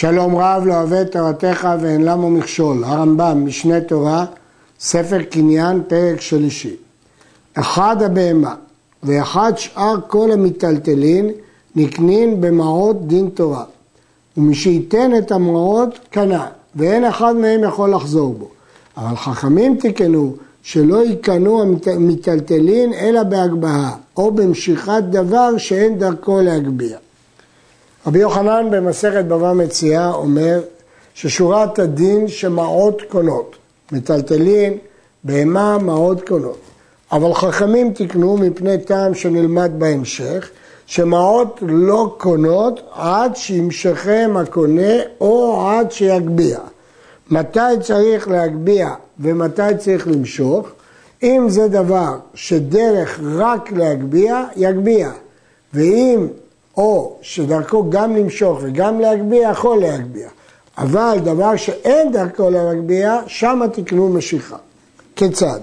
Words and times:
שלום 0.00 0.36
רב 0.36 0.62
לא 0.66 0.74
אוהב 0.74 0.92
את 0.92 1.12
תורתך 1.12 1.68
ואין 1.80 2.04
למו 2.04 2.30
מכשול. 2.30 2.84
הרמב"ם, 2.84 3.44
משנה 3.46 3.80
תורה, 3.80 4.24
ספר 4.80 5.22
קניין, 5.22 5.82
פרק 5.88 6.20
שלישי. 6.20 6.76
אחד 7.54 8.02
הבהמה 8.02 8.54
ואחד 9.02 9.52
שאר 9.56 9.94
כל 10.06 10.32
המיטלטלין 10.32 11.30
נקנין 11.76 12.40
במעות 12.40 13.08
דין 13.08 13.30
תורה. 13.34 13.64
ומשייתן 14.36 15.10
את 15.18 15.32
המעות 15.32 15.98
קנה, 16.10 16.46
ואין 16.76 17.04
אחד 17.04 17.36
מהם 17.36 17.64
יכול 17.64 17.94
לחזור 17.94 18.34
בו. 18.34 18.48
אבל 18.96 19.16
חכמים 19.16 19.76
תיקנו 19.76 20.34
שלא 20.62 21.04
יקנו 21.04 21.62
המיטלטלין 21.86 22.92
אלא 22.92 23.22
בהגבהה, 23.22 23.96
או 24.16 24.30
במשיכת 24.30 25.02
דבר 25.10 25.56
שאין 25.56 25.98
דרכו 25.98 26.40
להגביה. 26.40 26.98
רבי 28.06 28.18
יוחנן 28.18 28.68
במסכת 28.70 29.24
בבא 29.24 29.52
מציאה 29.52 30.14
אומר 30.14 30.60
ששורת 31.14 31.78
הדין 31.78 32.28
שמעות 32.28 33.02
קונות, 33.08 33.56
מטלטלין, 33.92 34.78
בהמה, 35.24 35.78
מעות 35.78 36.28
קונות. 36.28 36.58
אבל 37.12 37.34
חכמים 37.34 37.92
תיקנו 37.92 38.36
מפני 38.36 38.78
טעם 38.78 39.14
שנלמד 39.14 39.72
בהמשך, 39.78 40.50
שמעות 40.86 41.58
לא 41.62 42.14
קונות 42.18 42.80
עד 42.92 43.36
שימשכם 43.36 44.30
הקונה 44.36 44.92
או 45.20 45.66
עד 45.68 45.92
שיגביה. 45.92 46.58
מתי 47.30 47.58
צריך 47.82 48.28
להגביה 48.28 48.94
ומתי 49.20 49.62
צריך 49.78 50.08
למשוך? 50.08 50.68
אם 51.22 51.46
זה 51.48 51.68
דבר 51.68 52.18
שדרך 52.34 53.20
רק 53.36 53.72
להגביה, 53.72 54.44
יגביה. 54.56 55.10
ואם 55.74 56.26
או 56.78 57.16
שדרכו 57.22 57.90
גם 57.90 58.16
למשוך 58.16 58.58
וגם 58.62 59.00
להגביה, 59.00 59.50
יכול 59.50 59.80
להגביה. 59.80 60.28
אבל 60.78 61.18
דבר 61.24 61.56
שאין 61.56 62.12
דרכו 62.12 62.50
להגביה, 62.50 63.20
שמה 63.26 63.68
תקנו 63.68 64.08
משיכה. 64.08 64.56
כיצד? 65.16 65.60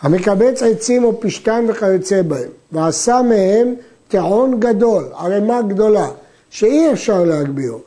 המקבץ 0.00 0.62
עצים 0.62 1.04
או 1.04 1.20
פשתן 1.20 1.64
וכיוצא 1.68 2.22
בהם, 2.22 2.48
ועשה 2.72 3.22
מהם 3.22 3.74
טעון 4.08 4.60
גדול, 4.60 5.04
ערימה 5.18 5.62
גדולה, 5.62 6.08
שאי 6.50 6.92
אפשר 6.92 7.24
להגביהו. 7.24 7.80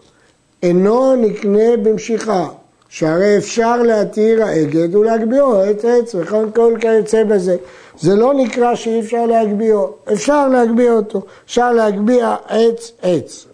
אינו 0.64 1.16
נקנה 1.16 1.78
במשיכה, 1.84 2.48
שהרי 2.90 3.38
אפשר 3.38 3.84
להתיר 3.84 4.44
האגד 4.44 4.96
ולהגביהו 4.96 5.62
עץ 5.62 5.86
עץ 5.86 6.16
וכן 6.16 6.52
כל 6.56 6.74
כיוצא 6.82 7.24
בזה. 7.24 7.56
זה 8.00 8.16
לא 8.16 8.34
נקרא 8.34 8.76
שאי 8.76 9.00
אפשר 9.00 9.26
להגביהו, 9.26 9.94
אפשר 10.14 10.48
להגביה 10.48 10.94
אותו, 10.94 11.22
אפשר 11.46 11.74
להגביה 11.74 12.36
עץ 12.48 12.92
עץ. 13.02 13.46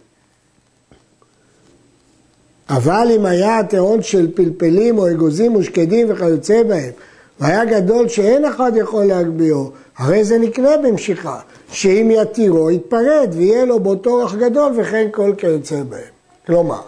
אבל 2.70 3.08
אם 3.16 3.26
היה 3.26 3.60
הטעון 3.60 4.02
של 4.02 4.32
פלפלים 4.36 4.98
או 4.98 5.12
אגוזים 5.12 5.56
ושקדים 5.56 6.08
וכיוצא 6.10 6.64
בהם, 6.64 6.92
והיה 7.40 7.66
גדול 7.66 8.08
שאין 8.08 8.46
אחד 8.46 8.72
יכול 8.76 9.06
להגביהו, 9.06 9.72
הרי 9.98 10.24
זה 10.24 10.38
נקנה 10.38 10.78
במשיכה, 10.78 11.40
שאם 11.72 12.12
יתירו 12.12 12.72
יתפרד 12.72 13.30
ויהיה 13.32 13.66
לו 13.66 13.80
בו 13.80 13.96
טורח 13.96 14.36
גדול 14.36 14.72
וכן 14.76 15.08
כל 15.12 15.34
כיוצא 15.38 15.84
בהם. 15.84 16.02
כלומר, 16.48 16.82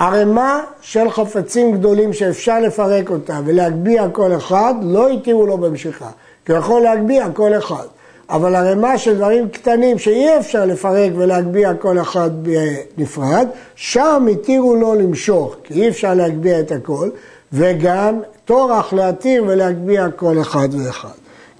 ערימה 0.00 0.60
של 0.80 1.10
חפצים 1.10 1.72
גדולים 1.72 2.12
שאפשר 2.12 2.60
לפרק 2.60 3.10
אותם 3.10 3.42
ולהגביה 3.44 4.08
כל 4.08 4.36
אחד, 4.36 4.74
לא 4.82 5.08
התירו 5.08 5.46
לו 5.46 5.58
במשיכה, 5.58 6.10
כי 6.44 6.52
הוא 6.52 6.58
יכול 6.58 6.82
להגביה 6.82 7.30
כל 7.32 7.58
אחד. 7.58 7.84
אבל 8.30 8.54
ערימה 8.54 8.98
של 8.98 9.16
דברים 9.16 9.48
קטנים 9.48 9.98
שאי 9.98 10.38
אפשר 10.38 10.64
לפרק 10.64 11.12
ולהגביה 11.16 11.74
כל 11.74 12.00
אחד 12.00 12.30
בנפרד, 12.96 13.48
שם 13.74 14.26
התירו 14.32 14.74
לו 14.74 14.94
למשוך, 14.94 15.56
כי 15.64 15.74
אי 15.74 15.88
אפשר 15.88 16.14
להגביה 16.14 16.60
את 16.60 16.72
הכל, 16.72 17.10
וגם 17.52 18.20
טורח 18.44 18.92
להתיר 18.92 19.44
ולהגביה 19.46 20.10
כל 20.10 20.40
אחד 20.40 20.68
ואחד. 20.72 21.08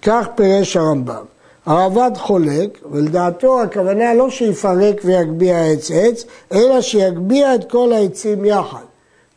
כך 0.03 0.29
פירש 0.35 0.77
הרמב"ם. 0.77 1.30
הרעב"ד 1.71 2.17
חולק, 2.17 2.79
ולדעתו 2.91 3.63
הכוונה 3.63 4.15
לא 4.15 4.31
שיפרק 4.31 5.01
ויגביה 5.05 5.65
עץ 5.65 5.91
עץ, 5.91 6.25
אלא 6.53 6.81
שיגביה 6.81 7.55
את 7.55 7.71
כל 7.71 7.93
העצים 7.93 8.45
יחד. 8.45 8.85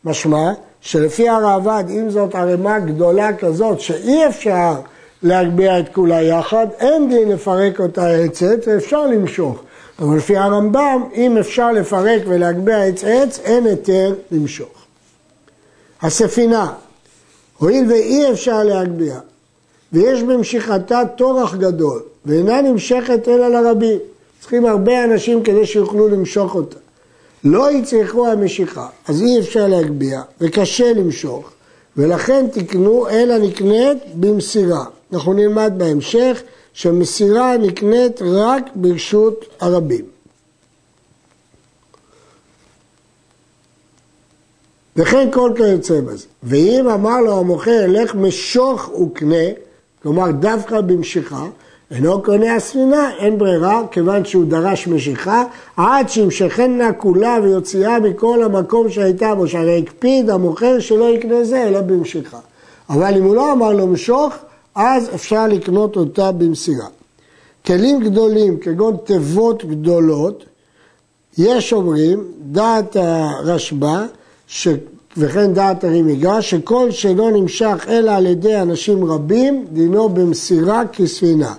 משמע 0.04 0.52
שלפי 0.80 1.28
הרעב"ד, 1.28 1.84
אם 1.90 2.10
זאת 2.10 2.34
ערימה 2.34 2.78
גדולה 2.78 3.36
כזאת 3.36 3.80
שאי 3.80 4.26
אפשר 4.26 4.74
להגביה 5.22 5.80
את 5.80 5.94
כולה 5.94 6.22
יחד, 6.22 6.66
אין 6.78 7.08
דין 7.08 7.28
לפרק 7.28 7.80
אותה 7.80 8.08
עץ 8.08 8.42
עץ 8.42 8.68
ואפשר 8.68 9.06
למשוך. 9.06 9.62
אבל 9.98 10.16
לפי 10.16 10.36
הרמב"ם, 10.36 11.02
אם 11.14 11.36
אפשר 11.38 11.72
לפרק 11.72 12.22
ולהגביה 12.26 12.84
עץ 12.84 13.04
עץ, 13.04 13.40
אין 13.44 13.66
היתר 13.66 14.14
למשוך. 14.30 14.84
הספינה, 16.02 16.72
הואיל 17.58 17.90
ואי 17.90 18.30
אפשר 18.32 18.62
להגביה, 18.62 19.20
ויש 19.94 20.22
במשיכתה 20.22 21.02
טורח 21.16 21.54
גדול, 21.54 22.02
ואינה 22.26 22.62
נמשכת 22.62 23.28
אלא 23.28 23.48
לרבים. 23.48 23.98
צריכים 24.40 24.66
הרבה 24.66 25.04
אנשים 25.04 25.42
כדי 25.42 25.66
שיוכלו 25.66 26.08
למשוך 26.08 26.54
אותה. 26.54 26.76
לא 27.44 27.72
יצרכו 27.72 28.26
המשיכה, 28.26 28.88
אז 29.08 29.22
אי 29.22 29.38
אפשר 29.38 29.66
להגביה, 29.66 30.22
וקשה 30.40 30.92
למשוך, 30.92 31.50
ולכן 31.96 32.46
תקנו 32.52 33.08
אלא 33.08 33.38
נקנית 33.38 33.98
במסירה. 34.14 34.84
אנחנו 35.12 35.32
נלמד 35.32 35.72
בהמשך 35.76 36.42
שמסירה 36.72 37.56
נקנית 37.56 38.22
רק 38.22 38.70
ברשות 38.74 39.44
הרבים. 39.60 40.04
וכן 44.96 45.28
כל 45.32 45.52
כיוצא 45.56 46.00
בזה. 46.00 46.26
ואם 46.42 46.88
אמר 46.88 47.20
לו 47.20 47.38
המוכר, 47.38 47.86
לך 47.88 48.14
משוך 48.14 48.88
וקנה, 48.88 49.46
כלומר 50.04 50.30
דווקא 50.30 50.80
במשיכה, 50.80 51.46
אינו 51.90 52.22
קונה 52.22 52.54
הספינה, 52.54 53.10
אין 53.18 53.38
ברירה, 53.38 53.82
כיוון 53.90 54.24
שהוא 54.24 54.44
דרש 54.44 54.88
משיכה, 54.88 55.44
עד 55.76 56.08
שימשכנה 56.08 56.92
כולה 56.92 57.38
ויוציאה 57.42 58.00
מכל 58.00 58.42
המקום 58.42 58.90
שהייתה 58.90 59.34
בו, 59.34 59.48
שהרי 59.48 59.78
הקפיד 59.78 60.30
המוכר 60.30 60.80
שלא 60.80 61.14
יקנה 61.14 61.44
זה, 61.44 61.62
אלא 61.68 61.80
במשיכה. 61.80 62.38
אבל 62.90 63.16
אם 63.16 63.22
הוא 63.24 63.34
לא 63.34 63.52
אמר 63.52 63.72
לו 63.72 63.86
משוך, 63.86 64.34
אז 64.74 65.10
אפשר 65.14 65.46
לקנות 65.46 65.96
אותה 65.96 66.32
במסירה. 66.32 66.86
כלים 67.66 68.00
גדולים, 68.00 68.58
כגון 68.58 68.96
תיבות 69.04 69.64
גדולות, 69.64 70.44
יש 71.38 71.72
אומרים, 71.72 72.24
דעת 72.40 72.96
הרשב"א. 72.96 74.06
וכן 75.16 75.54
דעת 75.54 75.84
הרימיגה, 75.84 76.42
שכל 76.42 76.90
שלא 76.90 77.30
נמשך 77.30 77.86
אלא 77.88 78.10
על 78.10 78.26
ידי 78.26 78.56
אנשים 78.56 79.04
רבים, 79.04 79.66
דינו 79.72 80.08
במסירה 80.08 80.82
כספינה. 80.92 81.54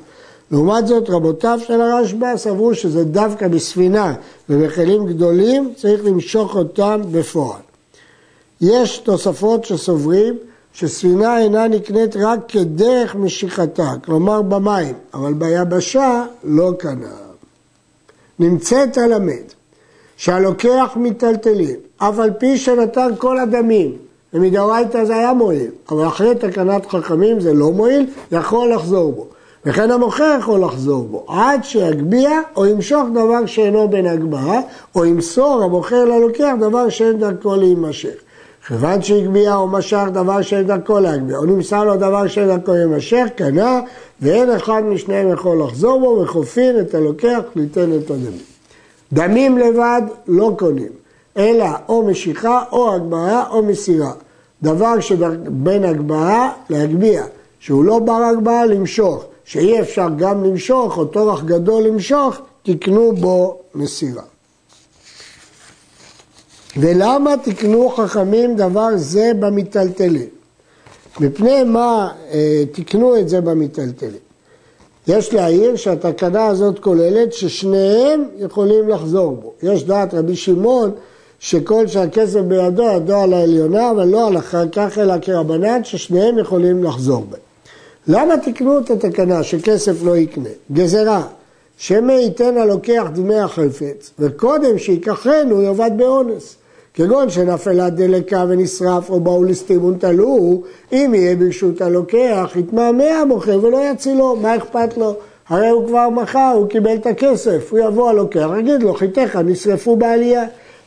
לעומת 0.51 0.87
זאת, 0.87 1.09
רבותיו 1.09 1.59
של 1.67 1.81
הרשב"א 1.81 2.37
סברו 2.37 2.75
שזה 2.75 3.03
דווקא 3.03 3.47
בספינה 3.47 4.13
ובכלים 4.49 5.05
גדולים, 5.05 5.73
צריך 5.75 6.05
למשוך 6.05 6.55
אותם 6.55 7.01
בפועל. 7.11 7.61
יש 8.61 8.97
תוספות 8.97 9.65
שסוברים 9.65 10.37
שספינה 10.73 11.39
אינה 11.39 11.67
נקנית 11.67 12.15
רק 12.15 12.39
כדרך 12.47 13.15
משיכתה, 13.15 13.93
כלומר 14.05 14.41
במים, 14.41 14.93
אבל 15.13 15.33
ביבשה 15.33 16.25
לא 16.43 16.71
קנה. 16.79 17.15
נמצאת 18.39 18.97
הלמד 18.97 19.43
שהלוקח 20.17 20.93
מיטלטלים, 20.95 21.75
אף 21.97 22.19
על 22.19 22.31
פי 22.39 22.57
שנתן 22.57 23.09
כל 23.17 23.39
הדמים, 23.39 23.91
ומדאורייתא 24.33 25.05
זה 25.05 25.15
היה 25.15 25.33
מועיל, 25.33 25.71
אבל 25.89 26.07
אחרי 26.07 26.35
תקנת 26.35 26.85
חכמים 26.85 27.39
זה 27.39 27.53
לא 27.53 27.71
מועיל, 27.71 28.05
יכול 28.31 28.73
לחזור 28.73 29.11
בו. 29.11 29.27
וכן 29.65 29.91
המוכר 29.91 30.37
יכול 30.39 30.59
לחזור 30.59 31.03
בו, 31.03 31.25
עד 31.27 31.63
שיגביה 31.63 32.41
או 32.55 32.65
ימשוך 32.65 33.03
דבר 33.13 33.45
שאינו 33.45 33.87
בין 33.87 34.05
הגבהה, 34.05 34.61
או 34.95 35.05
ימסור 35.05 35.63
המוכר 35.63 36.05
ללוקח 36.05 36.53
דבר 36.59 36.89
שאין 36.89 37.19
דרכו 37.19 37.55
להימשך. 37.55 38.13
כיוון 38.67 39.01
שהגביה 39.01 39.55
או 39.55 39.67
משך 39.67 40.03
דבר 40.13 40.41
שאין 40.41 40.67
דרכו 40.67 40.99
להגביה, 40.99 41.37
או 41.37 41.45
נמסר 41.45 41.83
לו 41.83 41.95
דבר 41.95 42.27
שאין 42.27 42.47
דרכו 42.47 42.71
להימשך, 42.73 43.25
קנה, 43.35 43.81
ואין 44.21 44.49
אחד 44.49 44.81
משניהם 44.85 45.31
יכול 45.31 45.61
לחזור 45.63 45.99
בו, 45.99 46.21
וחופין 46.23 46.79
את 46.79 46.95
הלוקח 46.95 47.39
ליתן 47.55 47.93
את 47.93 48.11
הדמים. 48.11 48.54
דמים 49.13 49.57
לבד 49.57 50.01
לא 50.27 50.51
קונים, 50.57 50.91
אלא 51.37 51.65
או 51.89 52.07
משיכה 52.07 52.63
או 52.71 52.95
הגבהה 52.95 53.49
או 53.49 53.63
מסירה. 53.63 54.11
דבר 54.61 54.99
שבין 54.99 55.83
הגבהה 55.83 56.53
להגביה, 56.69 57.25
שהוא 57.59 57.83
לא 57.83 57.99
בר 57.99 58.23
הגבהה 58.31 58.65
למשוך, 58.65 59.25
שאי 59.45 59.79
אפשר 59.79 60.07
גם 60.17 60.43
למשוך 60.43 60.97
או 60.97 61.05
טורח 61.05 61.43
גדול 61.43 61.83
למשוך, 61.83 62.37
תקנו 62.63 63.11
בו 63.11 63.59
מסירה. 63.75 64.23
ולמה 66.77 67.37
תקנו 67.43 67.89
חכמים 67.89 68.55
דבר 68.55 68.89
זה 68.95 69.31
במיטלטלים? 69.39 70.29
מפני 71.19 71.63
מה 71.63 72.11
אה, 72.31 72.63
תקנו 72.71 73.17
את 73.17 73.29
זה 73.29 73.41
במיטלטלים? 73.41 74.24
יש 75.07 75.33
להעיר 75.33 75.75
שהתקנה 75.75 76.45
הזאת 76.45 76.79
כוללת 76.79 77.33
ששניהם 77.33 78.23
יכולים 78.37 78.89
לחזור 78.89 79.31
בו. 79.31 79.53
יש 79.63 79.83
דעת 79.83 80.13
רבי 80.13 80.35
שמעון 80.35 80.91
שכל 81.39 81.87
שהכסף 81.87 82.39
בידו, 82.39 82.83
ידו 82.83 83.15
על 83.15 83.33
העליונה, 83.33 83.91
אבל 83.91 84.07
לא 84.07 84.27
על 84.27 84.37
אחר 84.37 84.67
כך, 84.71 84.97
אלא 84.97 85.13
כרבנן, 85.21 85.83
ששניהם 85.83 86.37
יכולים 86.37 86.83
לחזור 86.83 87.25
בהם. 87.29 87.39
למה 88.07 88.37
תקנו 88.37 88.79
את 88.79 88.91
התקנה 88.91 89.43
שכסף 89.43 90.03
לא 90.03 90.17
יקנה? 90.17 90.49
גזרה, 90.71 91.27
שמא 91.77 92.11
ייתן 92.11 92.57
הלוקח 92.57 93.03
דמי 93.13 93.39
החפץ, 93.39 94.11
וקודם 94.19 94.77
שיקחן 94.77 95.47
הוא 95.51 95.63
יאבד 95.63 95.91
באונס. 95.97 96.55
כגון 96.95 97.29
שנפלה 97.29 97.89
דלקה 97.89 98.45
ונשרף 98.49 99.09
או 99.09 99.19
באו 99.19 99.43
לסטימון 99.43 99.97
תלו, 99.99 100.61
אם 100.91 101.11
יהיה 101.15 101.35
ברשות 101.35 101.81
הלוקח, 101.81 102.51
יתמהמה 102.55 103.09
המוכר 103.21 103.59
ולא 103.63 103.81
יצילו, 103.91 104.35
מה 104.35 104.55
אכפת 104.55 104.97
לו? 104.97 105.15
הרי 105.49 105.69
הוא 105.69 105.87
כבר 105.87 106.09
מכר, 106.09 106.51
הוא 106.55 106.67
קיבל 106.67 106.95
את 106.95 107.05
הכסף, 107.05 107.71
הוא 107.71 107.79
יבוא 107.79 108.09
הלוקח, 108.09 108.49
יגיד 108.59 108.83
לו, 108.83 108.93
חיתך, 108.93 109.39
נשרפו 109.45 109.95
בעלייה. 109.95 110.43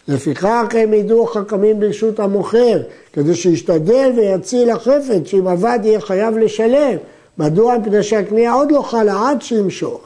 לפיכך 0.08 0.64
הם 0.72 0.94
ידעו 0.94 1.26
חכמים 1.26 1.80
ברשות 1.80 2.20
המוכר, 2.20 2.82
כדי 3.12 3.34
שישתדל 3.34 4.12
ויציל 4.16 4.70
החפץ, 4.70 5.22
שאם 5.24 5.46
עבד 5.46 5.78
יהיה 5.82 6.00
חייב 6.00 6.38
לשלם. 6.38 6.96
מדוע? 7.38 7.78
מפני 7.78 8.02
שהקנייה 8.02 8.52
עוד 8.52 8.72
לא 8.72 8.82
חלה 8.82 9.30
עד 9.30 9.42
שימשוך. 9.42 10.00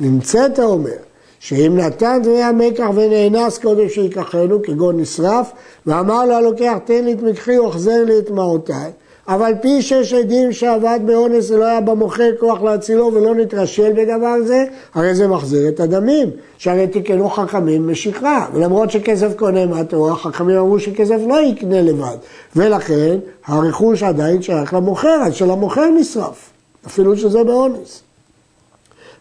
נמצאת 0.00 0.58
אומר, 0.58 1.09
שאם 1.40 1.76
נתן 1.76 2.20
דמי 2.22 2.42
המקח 2.42 2.86
ונאנס 2.94 3.58
קודם 3.58 3.88
שיקחנו, 3.88 4.62
כגון 4.62 5.00
נשרף, 5.00 5.52
ואמר 5.86 6.26
לו 6.26 6.32
הלוקח 6.32 6.76
תן 6.84 7.04
לי 7.04 7.12
את 7.12 7.22
מקחי 7.22 7.56
החזר 7.66 8.04
לי 8.04 8.18
את 8.18 8.30
מעותיי, 8.30 8.90
אבל 9.28 9.52
פי 9.60 9.82
שש 9.82 10.12
עדים 10.12 10.52
שעבד 10.52 11.00
באונס 11.04 11.50
ולא 11.50 11.64
היה 11.64 11.80
במוכר 11.80 12.30
כוח 12.40 12.62
להצילו 12.62 13.10
ולא 13.14 13.34
נתרשל 13.34 13.92
בדבר 13.92 14.42
זה, 14.44 14.64
הרי 14.94 15.14
זה 15.14 15.28
מחזיר 15.28 15.68
את 15.68 15.80
הדמים, 15.80 16.30
שהרי 16.58 16.86
תקנו 16.86 17.30
חכמים 17.30 17.88
משיכה, 17.88 18.46
ולמרות 18.54 18.90
שכסף 18.90 19.36
קונה 19.36 19.66
מהתורה, 19.66 20.16
חכמים 20.16 20.56
אמרו 20.56 20.78
שכסף 20.78 21.18
לא 21.28 21.40
יקנה 21.40 21.82
לבד, 21.82 22.16
ולכן 22.56 23.18
הרכוש 23.46 24.02
עדיין 24.02 24.42
שייך 24.42 24.74
למוכר, 24.74 25.22
אז 25.26 25.34
של 25.34 25.50
המוכר 25.50 25.88
נשרף, 25.88 26.50
אפילו 26.86 27.16
שזה 27.16 27.44
באונס. 27.44 28.02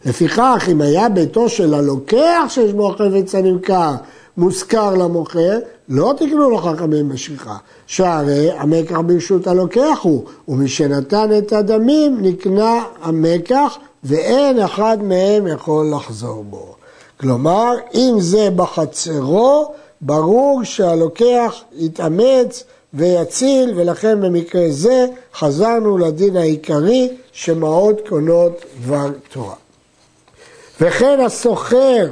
לפיכך, 0.06 0.68
אם 0.72 0.82
היה 0.82 1.10
ביתו 1.10 1.50
של 1.50 1.74
הלוקח 1.74 2.46
שיש 2.48 2.74
בו 2.74 2.90
החפץ 2.90 3.36
הנמכר 3.36 3.92
מושכר 4.38 4.96
למוכר, 4.96 5.60
לא 5.90 6.14
תקנו 6.18 6.50
לו 6.50 6.58
חכמים 6.58 7.10
משיכה, 7.10 7.58
שהרי 7.88 8.52
המקח 8.52 9.00
ברשות 9.00 9.48
הלוקח 9.48 10.00
הוא, 10.02 10.24
ומשנתן 10.48 11.38
את 11.38 11.54
הדמים 11.54 12.18
נקנה 12.22 12.84
המקח 13.02 13.78
ואין 14.04 14.60
אחד 14.60 14.98
מהם 15.04 15.48
יכול 15.48 15.92
לחזור 15.96 16.44
בו. 16.44 16.76
כלומר, 17.20 17.74
אם 17.94 18.16
זה 18.20 18.50
בחצרו, 18.56 19.74
ברור 20.02 20.62
שהלוקח 20.64 21.56
יתאמץ 21.76 22.64
ויציל, 22.94 23.74
ולכן 23.76 24.22
במקרה 24.22 24.66
זה 24.70 25.06
חזרנו 25.34 25.98
לדין 25.98 26.38
העיקרי 26.38 27.10
שמעות 27.32 28.02
קונות 28.10 28.66
דבר 28.82 29.10
תורה. 29.34 29.56
וכן 30.82 31.20
הסוחר 31.26 32.08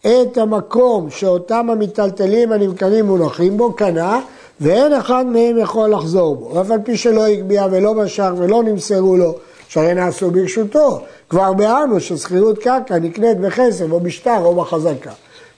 את 0.00 0.38
המקום 0.38 1.10
שאותם 1.10 1.70
המיטלטלים 1.70 2.52
הנמכרים 2.52 3.06
מונחים 3.06 3.56
בו, 3.56 3.72
קנה, 3.72 4.20
ואין 4.60 4.92
אחד 4.92 5.26
מהם 5.26 5.58
יכול 5.58 5.90
לחזור 5.90 6.36
בו. 6.36 6.60
אף 6.60 6.70
על 6.70 6.78
פי 6.84 6.96
שלא 6.96 7.26
הגביע 7.26 7.66
ולא 7.70 7.94
משך 7.94 8.30
ולא 8.36 8.62
נמסרו 8.62 9.16
לו, 9.16 9.34
שהרי 9.68 9.94
נעשו 9.94 10.30
ברשותו. 10.30 11.00
כבר 11.28 11.52
ביארנו 11.52 12.00
ששכירות 12.00 12.58
קרקע 12.58 12.98
נקנית 12.98 13.40
בכסף 13.40 13.84
או 13.90 14.00
בשטר 14.00 14.38
או 14.44 14.54
בחזקה. 14.54 15.10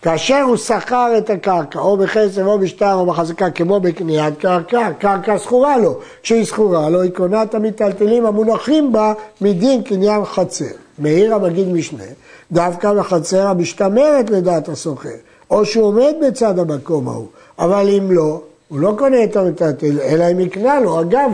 כאשר 0.02 0.40
הוא 0.40 0.56
שכר 0.56 1.12
את 1.18 1.30
הקרקע, 1.30 1.78
או 1.78 1.96
בכסף 1.96 2.42
או 2.46 2.58
בשטר 2.58 2.94
או 2.94 3.06
בחזקה, 3.06 3.50
כמו 3.50 3.80
בקניית 3.80 4.38
קרקע, 4.38 4.92
קרקע 4.98 5.36
זכורה 5.36 5.78
לו. 5.78 5.98
כשהיא 6.22 6.44
זכורה 6.44 6.88
לו, 6.88 7.02
היא 7.02 7.10
קונה 7.10 7.42
את 7.42 7.54
המיטלטלים 7.54 8.26
המונחים 8.26 8.92
בה 8.92 9.12
מדין 9.40 9.82
קניין 9.82 10.24
חצר. 10.24 10.64
מאיר 10.98 11.34
המגיד 11.34 11.68
משנה, 11.72 12.04
דווקא 12.52 12.94
בחצר 12.94 13.46
המשתמרת 13.46 14.30
לדעת 14.30 14.68
הסוחר, 14.68 15.08
או 15.50 15.64
שהוא 15.64 15.84
עומד 15.84 16.14
בצד 16.26 16.58
המקום 16.58 17.08
ההוא, 17.08 17.26
אבל 17.58 17.88
אם 17.98 18.12
לא, 18.12 18.42
הוא 18.68 18.80
לא 18.80 18.94
קונה 18.98 19.24
את 19.24 19.36
המיטלטל, 19.36 20.00
אלא 20.00 20.24
אם 20.32 20.40
יקנה 20.40 20.80
לו 20.80 21.00
אגב, 21.00 21.30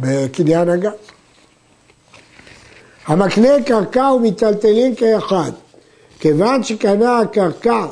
בקניין 0.00 0.68
אגב. 0.68 0.92
המקנה 3.06 3.62
קרקע 3.66 4.12
ומיטלטלין 4.16 4.94
כאחד, 4.94 5.50
כיוון 6.18 6.62
שקנה 6.62 7.18
הקרקע 7.18 7.86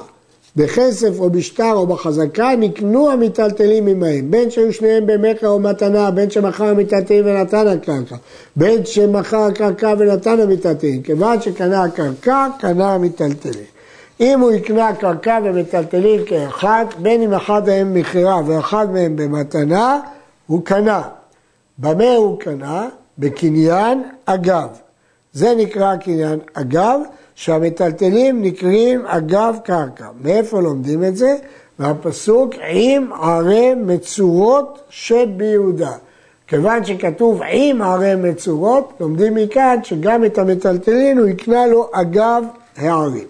בכסף 0.56 1.20
או 1.20 1.30
בשטר 1.30 1.72
או 1.72 1.86
בחזקה, 1.86 2.50
נקנו 2.58 3.10
המיטלטלים 3.10 3.86
עמהם, 3.86 4.30
בין 4.30 4.50
שהיו 4.50 4.72
שניהם 4.72 5.06
במכר 5.06 5.48
או 5.48 5.58
מתנה, 5.58 6.10
בין 6.10 6.30
שמכר 6.30 6.64
המיטלטלים 6.64 7.24
ונתן 7.26 7.68
הקרקע, 7.68 8.16
בין 8.56 8.84
שמכר 8.84 9.40
הקרקע 9.40 9.94
ונתן 9.98 10.40
המיטלטלים, 10.40 11.02
כיוון 11.02 11.40
שקנה 11.40 11.82
הקרקע, 11.84 12.46
קנה 12.58 12.94
המיטלטלים. 12.94 13.64
אם 14.20 14.40
הוא 14.40 14.52
יקנה 14.52 14.94
קרקע 14.94 15.38
ומיטלטלים 15.44 16.24
כאחד, 16.26 16.84
בין 16.98 17.22
אם 17.22 17.34
אחד 17.34 17.66
מהם 17.66 17.94
מכירה 17.94 18.40
ואחד 18.46 18.92
מהם 18.92 19.16
במתנה, 19.16 20.00
הוא 20.46 20.64
קנה. 20.64 21.02
במה 21.78 22.14
הוא 22.14 22.40
קנה? 22.40 22.88
בקניין 23.18 24.02
אגב. 24.24 24.68
זה 25.32 25.54
נקרא 25.56 25.96
קניין 25.96 26.38
אגב, 26.54 27.00
שהמטלטלים 27.40 28.42
נקראים 28.42 29.06
אגב 29.06 29.56
קרקע. 29.64 30.08
מאיפה 30.22 30.60
לומדים 30.60 31.04
את 31.04 31.16
זה? 31.16 31.36
מהפסוק 31.78 32.54
עם 32.68 33.12
ערי 33.12 33.74
מצורות 33.74 34.78
שביהודה. 34.90 35.92
כיוון 36.46 36.84
שכתוב 36.84 37.40
עם 37.48 37.82
ערי 37.82 38.14
מצורות, 38.14 38.92
לומדים 39.00 39.34
מכאן 39.34 39.76
שגם 39.82 40.24
את 40.24 40.38
המטלטלין 40.38 41.18
הוא 41.18 41.26
יקנה 41.28 41.66
לו 41.66 41.90
אגב 41.92 42.44
הערים. 42.76 43.26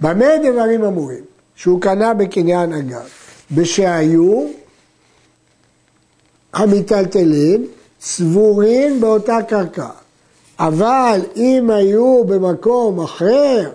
במה 0.00 0.26
דברים 0.44 0.84
אמורים? 0.84 1.24
שהוא 1.56 1.80
קנה 1.80 2.14
בקניין 2.14 2.72
אגב. 2.72 3.08
בשהיו 3.50 4.46
המטלטלים 6.52 7.66
צבורים 7.98 9.00
באותה 9.00 9.38
קרקע. 9.48 9.88
אבל 10.58 11.20
אם 11.36 11.70
היו 11.70 12.24
במקום 12.24 13.00
אחר, 13.00 13.70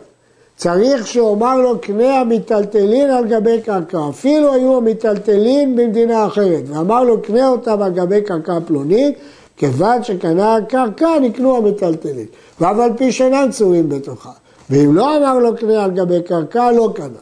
צריך 0.55 1.07
שאומר 1.07 1.57
לו 1.57 1.79
קנה 1.79 2.19
המיטלטלין 2.19 3.09
על 3.09 3.27
גבי 3.27 3.61
קרקע. 3.61 3.99
אפילו 4.09 4.53
היו 4.53 4.77
המיטלטלין 4.77 5.75
במדינה 5.75 6.25
אחרת, 6.27 6.63
ואמר 6.67 7.03
לו 7.03 7.21
קנה 7.21 7.47
אותם 7.47 7.81
על 7.81 7.91
גבי 7.91 8.21
קרקע 8.21 8.57
פלונית, 8.65 9.17
כיוון 9.57 10.03
שקנה 10.03 10.55
הקרקע 10.55 11.19
נקנו 11.21 11.57
המיטלטלין. 11.57 12.25
ואף 12.59 12.79
על 12.79 12.91
פי 12.97 13.11
שאינם 13.11 13.47
צורים 13.51 13.89
בתוכה. 13.89 14.31
ואם 14.69 14.95
לא 14.95 15.17
אמר 15.17 15.39
לו 15.39 15.55
קנה 15.55 15.83
על 15.83 15.91
גבי 15.91 16.21
קרקע, 16.21 16.71
לא 16.71 16.91
קנה. 16.95 17.19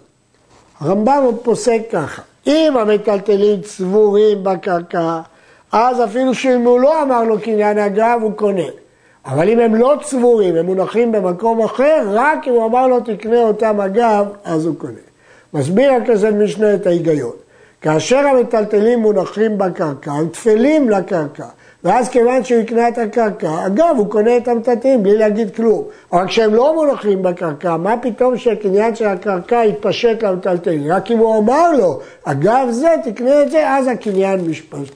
הרמב"ם 0.79 1.23
פוסק 1.43 1.81
ככה, 1.91 2.21
אם 2.47 2.73
המיטלטלין 2.77 3.61
צבורים 3.61 4.43
בקרקע, 4.43 5.21
אז 5.71 6.03
אפילו 6.03 6.33
שאם 6.33 6.61
הוא 6.61 6.79
לא 6.79 7.03
אמר 7.03 7.23
לו 7.23 7.41
קניין 7.41 7.77
אגב, 7.77 8.19
הוא 8.21 8.31
קונה. 8.31 8.78
אבל 9.25 9.49
אם 9.49 9.59
הם 9.59 9.75
לא 9.75 9.95
צבורים, 10.03 10.55
הם 10.55 10.65
מונחים 10.65 11.11
במקום 11.11 11.61
אחר, 11.61 12.07
רק 12.11 12.47
אם 12.47 12.53
הוא 12.53 12.65
אמר 12.65 12.87
לו 12.87 12.99
תקנה 12.99 13.41
אותם 13.41 13.81
אגב, 13.81 14.25
אז 14.43 14.65
הוא 14.65 14.75
קונה. 14.77 14.93
מסביר 15.53 15.91
הכסף 15.93 16.29
משנה 16.29 16.73
את 16.73 16.87
ההיגיון. 16.87 17.35
כאשר 17.81 18.17
המטלטלים 18.17 18.99
מונחים 18.99 19.57
בקרקע, 19.57 20.11
הם 20.11 20.27
טפלים 20.27 20.89
לקרקע. 20.89 21.45
ואז 21.83 22.09
כיוון 22.09 22.43
שהוא 22.43 22.59
יקנה 22.59 22.87
את 22.87 22.97
הקרקע, 22.97 23.65
אגב, 23.65 23.95
הוא 23.97 24.07
קונה 24.09 24.37
את 24.37 24.47
המטלטלים 24.47 25.03
בלי 25.03 25.17
להגיד 25.17 25.55
כלום. 25.55 25.83
אבל 26.13 26.27
כשהם 26.27 26.53
לא 26.53 26.75
מונחים 26.75 27.23
בקרקע, 27.23 27.77
מה 27.77 27.95
פתאום 28.01 28.37
שהקניין 28.37 28.95
של 28.95 29.05
הקרקע 29.05 29.61
יתפשט 29.65 30.23
למטלטלים? 30.23 30.91
רק 30.91 31.11
אם 31.11 31.17
הוא 31.17 31.37
אמר 31.37 31.71
לו, 31.71 31.99
אגב 32.23 32.67
זה, 32.71 32.89
תקנה 33.03 33.41
את 33.41 33.51
זה, 33.51 33.69
אז 33.69 33.87
הקניין 33.87 34.39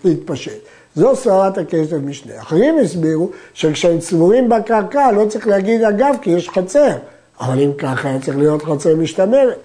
מתפשט. 0.06 0.60
זו 0.96 1.16
סערת 1.16 1.58
הכסף 1.58 1.98
משנה. 2.04 2.42
אחרים 2.42 2.80
הסבירו 2.80 3.30
שכשהם 3.54 4.00
צבורים 4.00 4.50
בקרקע 4.50 5.12
לא 5.12 5.26
צריך 5.30 5.48
להגיד 5.48 5.84
אגב 5.84 6.16
כי 6.22 6.30
יש 6.30 6.50
חצר, 6.50 6.98
אבל 7.40 7.60
אם 7.60 7.72
ככה 7.78 8.10
היה 8.10 8.22
צריך 8.22 8.38
להיות 8.38 8.64
חצר 8.64 8.96
משתמרת. 8.96 9.58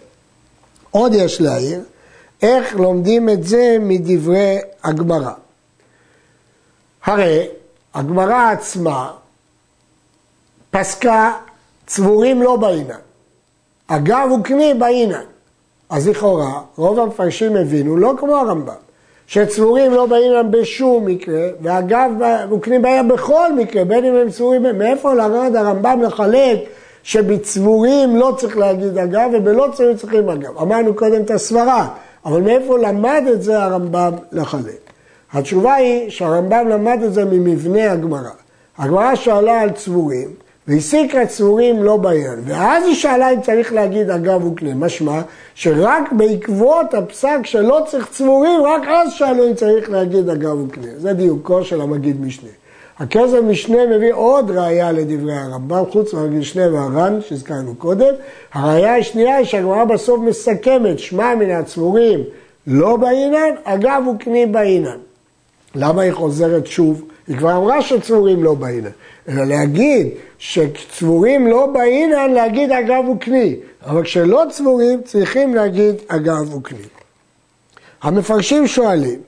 עוד 0.90 1.14
יש 1.14 1.40
להעיר, 1.40 1.80
איך 2.42 2.74
לומדים 2.76 3.28
את 3.28 3.44
זה 3.44 3.76
מדברי 3.80 4.58
הגמרא. 4.84 5.32
הרי 7.04 7.48
הגמרא 7.94 8.50
עצמה 8.52 9.12
פסקה 10.70 11.32
צבורים 11.86 12.42
לא 12.42 12.56
באינן. 12.56 12.98
אגב 13.86 14.28
וקני 14.40 14.74
באינן. 14.74 15.24
אז 15.90 16.08
לכאורה 16.08 16.62
רוב 16.76 16.98
המפרשים 16.98 17.56
הבינו 17.56 17.96
לא 17.96 18.14
כמו 18.18 18.36
הרמב"ם. 18.36 18.87
שצבורים 19.28 19.92
לא 19.92 20.06
באים 20.06 20.32
להם 20.32 20.50
בשום 20.50 21.06
מקרה, 21.06 21.48
ואגב, 21.60 22.10
מוקנים 22.48 22.82
בהם 22.82 23.08
בכל 23.08 23.52
מקרה, 23.52 23.84
בין 23.84 24.04
אם 24.04 24.14
הם 24.14 24.30
צבורים, 24.30 24.62
מאיפה 24.62 25.14
לרד 25.14 25.56
הרמב"ם 25.56 26.02
לחלק 26.02 26.58
שבצבורים 27.02 28.16
לא 28.16 28.34
צריך 28.36 28.56
להגיד 28.56 28.98
אגב, 28.98 29.30
ובלא 29.32 29.68
צבורים 29.72 29.96
צריכים 29.96 30.28
אגב. 30.28 30.58
אמרנו 30.58 30.94
קודם 30.94 31.22
את 31.22 31.30
הסברה, 31.30 31.88
אבל 32.24 32.40
מאיפה 32.40 32.78
למד 32.78 33.22
את 33.32 33.42
זה 33.42 33.62
הרמב"ם 33.62 34.12
לחלק? 34.32 34.90
התשובה 35.32 35.74
היא 35.74 36.10
שהרמב"ם 36.10 36.68
למד 36.68 36.98
את 37.04 37.14
זה 37.14 37.24
ממבנה 37.24 37.92
הגמרא. 37.92 38.30
הגמרא 38.78 39.14
שאלה 39.14 39.60
על 39.60 39.70
צבורים, 39.70 40.28
והסיקה 40.68 41.26
צבורים 41.26 41.82
לא 41.82 41.96
בעניין, 41.96 42.40
ואז 42.44 42.84
היא 42.84 42.94
שאלה 42.94 43.30
אם 43.30 43.40
צריך 43.40 43.72
להגיד 43.72 44.10
אגב 44.10 44.44
וכלי, 44.44 44.72
משמע 44.76 45.20
שרק 45.54 46.12
בעקבות 46.12 46.94
הפסק 46.94 47.38
שלא 47.44 47.80
צריך 47.86 48.08
צבורים, 48.10 48.60
רק 48.62 48.82
אז 48.88 49.12
שאלו 49.12 49.48
אם 49.48 49.54
צריך 49.54 49.90
להגיד 49.90 50.28
אגב 50.28 50.60
וכלי. 50.60 50.90
זה 50.96 51.12
דיוקו 51.12 51.64
של 51.64 51.80
המגיד 51.80 52.20
משנה. 52.20 52.50
הכסף 52.98 53.38
משנה 53.44 53.86
מביא 53.86 54.12
עוד 54.12 54.50
ראייה 54.50 54.92
לדברי 54.92 55.34
הרמב"ם, 55.34 55.84
חוץ 55.90 56.14
מהמגיד 56.14 56.38
משנה 56.38 56.72
והר"ן 56.72 57.18
שהזכרנו 57.20 57.74
קודם. 57.74 58.14
הראייה 58.52 58.96
השנייה 58.96 59.36
היא 59.36 59.46
שהגמרא 59.46 59.84
בסוף 59.84 60.20
מסכמת, 60.20 60.98
שמע 60.98 61.34
מן 61.34 61.50
הצבורים 61.50 62.20
לא 62.66 62.96
בעינן, 62.96 63.54
אגב 63.64 64.02
וכלי 64.14 64.46
בעינן. 64.46 64.98
למה 65.74 66.02
היא 66.02 66.12
חוזרת 66.12 66.66
שוב? 66.66 67.02
היא 67.28 67.36
כבר 67.36 67.56
אמרה 67.56 67.82
שצבורים 67.82 68.44
לא 68.44 68.54
באינן. 68.54 68.90
אלא 69.28 69.44
להגיד 69.44 70.06
שצבורים 70.38 71.46
לא 71.46 71.66
באינן, 71.66 72.30
להגיד 72.30 72.72
אגב 72.72 73.08
וקני. 73.08 73.56
אבל 73.86 74.02
כשלא 74.02 74.44
צבורים, 74.50 75.02
צריכים 75.02 75.54
להגיד 75.54 75.94
אגב 76.08 76.54
וקני. 76.54 76.78
המפרשים 78.02 78.66
שואלים, 78.66 79.20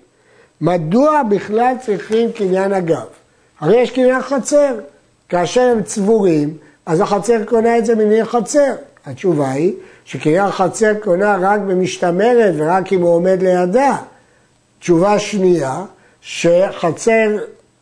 מדוע 0.60 1.22
בכלל 1.22 1.74
צריכים 1.80 2.32
קניין 2.32 2.72
אגב? 2.72 3.06
הרי 3.60 3.76
יש 3.76 3.90
קניין 3.90 4.22
חצר. 4.22 4.74
כאשר 5.28 5.60
הם 5.60 5.82
צבורים, 5.82 6.56
אז 6.86 7.00
החצר 7.00 7.44
קונה 7.44 7.78
את 7.78 7.86
זה 7.86 7.94
מני 7.94 8.24
חצר. 8.24 8.74
התשובה 9.06 9.50
היא 9.50 9.72
שקניין 10.04 10.50
חצר 10.50 10.94
קונה 10.94 11.36
רק 11.40 11.60
במשתמרת 11.60 12.54
ורק 12.56 12.92
אם 12.92 13.00
הוא 13.02 13.10
עומד 13.10 13.42
לידה. 13.42 13.96
תשובה 14.78 15.18
שנייה, 15.18 15.84
שחצר 16.20 17.38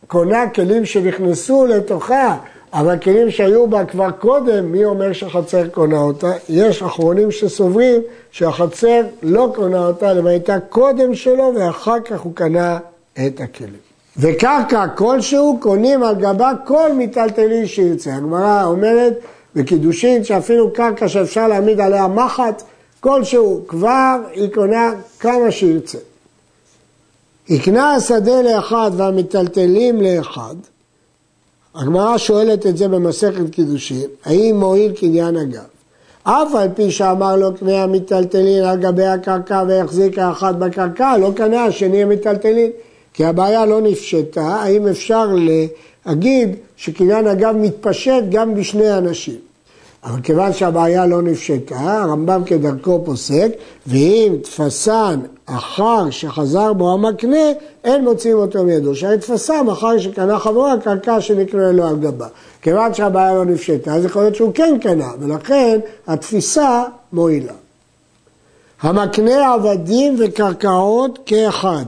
קונה 0.09 0.49
כלים 0.49 0.85
שנכנסו 0.85 1.65
לתוכה, 1.65 2.37
אבל 2.73 2.97
כלים 2.99 3.31
שהיו 3.31 3.67
בה 3.67 3.85
כבר 3.85 4.11
קודם, 4.11 4.71
מי 4.71 4.85
אומר 4.85 5.13
שחצר 5.13 5.67
קונה 5.67 5.97
אותה? 5.97 6.31
יש 6.49 6.83
אחרונים 6.83 7.31
שסוברים 7.31 8.01
שהחצר 8.31 9.01
לא 9.23 9.51
קונה 9.55 9.87
אותה, 9.87 10.11
אלא 10.11 10.29
הייתה 10.29 10.59
קודם 10.59 11.15
שלו 11.15 11.53
ואחר 11.55 11.99
כך 11.99 12.19
הוא 12.19 12.35
קנה 12.35 12.79
את 13.13 13.41
הכלים. 13.41 13.79
וקרקע 14.17 14.87
כלשהו 14.87 15.57
קונים 15.61 16.03
על 16.03 16.15
גבה 16.15 16.51
כל 16.65 16.93
מיטלטלין 16.93 17.67
שירצה. 17.67 18.15
הגמרא 18.15 18.65
אומרת 18.65 19.19
בקידושין 19.55 20.23
שאפילו 20.23 20.73
קרקע 20.73 21.07
שאפשר 21.07 21.47
להעמיד 21.47 21.79
עליה 21.79 22.07
מחט 22.07 22.63
כלשהו, 22.99 23.61
כבר 23.67 24.15
היא 24.33 24.53
קונה 24.53 24.91
כמה 25.19 25.51
שירצה. 25.51 25.97
הקנה 27.49 27.93
השדה 27.93 28.41
לאחד 28.41 28.91
והמיטלטלים 28.97 30.01
לאחד, 30.01 30.55
הגמרא 31.75 32.17
שואלת 32.17 32.65
את 32.65 32.77
זה 32.77 32.87
במסכת 32.87 33.49
קידושין, 33.51 34.09
האם 34.25 34.55
מועיל 34.59 34.91
קניין 34.91 35.35
הגב? 35.35 35.61
אף 36.23 36.55
על 36.55 36.67
פי 36.75 36.91
שאמר 36.91 37.35
לו 37.35 37.53
קנה 37.55 37.83
המיטלטלין 37.83 38.63
על 38.63 38.79
גבי 38.79 39.05
הקרקע 39.05 39.63
והחזיק 39.67 40.19
האחד 40.19 40.59
בקרקע, 40.59 41.17
לא 41.17 41.31
קנה 41.35 41.63
השני 41.63 42.03
המיטלטלין, 42.03 42.71
כי 43.13 43.25
הבעיה 43.25 43.65
לא 43.65 43.81
נפשטה, 43.81 44.41
האם 44.41 44.87
אפשר 44.87 45.27
להגיד 46.05 46.55
שקניין 46.77 47.27
הגב 47.27 47.55
מתפשט 47.57 48.23
גם 48.31 48.55
בשני 48.55 48.97
אנשים. 48.97 49.48
אבל 50.03 50.21
כיוון 50.21 50.53
שהבעיה 50.53 51.05
לא 51.05 51.21
נפשטה, 51.21 51.75
הרמב"ם 51.79 52.43
כדרכו 52.45 53.01
פוסק, 53.05 53.47
ואם 53.87 54.35
תפסן 54.43 55.19
אחר 55.45 56.09
שחזר 56.09 56.73
בו 56.73 56.93
המקנה, 56.93 57.51
אין 57.83 58.03
מוציאים 58.03 58.37
אותו 58.37 58.63
מידו. 58.63 58.95
שהרי 58.95 59.17
תפסם 59.17 59.69
אחר 59.69 59.99
שקנה 59.99 60.39
חברו 60.39 60.67
הקרקע 60.67 61.21
שנקרא 61.21 61.71
לו 61.71 61.87
על 61.87 61.95
גבה. 61.95 62.27
כיוון 62.61 62.93
שהבעיה 62.93 63.33
לא 63.33 63.45
נפשטה, 63.45 63.95
אז 63.95 64.05
יכול 64.05 64.21
להיות 64.21 64.35
שהוא 64.35 64.53
כן 64.53 64.77
קנה, 64.81 65.11
ולכן 65.19 65.79
התפיסה 66.07 66.83
מועילה. 67.13 67.53
המקנה 68.81 69.53
עבדים 69.53 70.15
וקרקעות 70.19 71.19
כאחד. 71.25 71.85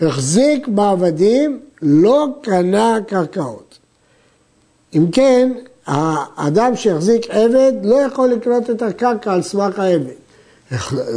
החזיק 0.00 0.68
בעבדים, 0.68 1.60
לא 1.82 2.26
קנה 2.42 2.98
קרקעות. 3.06 3.78
אם 4.94 5.06
כן, 5.12 5.52
האדם 5.86 6.76
שהחזיק 6.76 7.30
עבד 7.30 7.72
לא 7.82 7.94
יכול 7.94 8.28
לקנות 8.28 8.70
את 8.70 8.82
הקרקע 8.82 9.32
על 9.32 9.42
סמך 9.42 9.78
העבד. 9.78 10.22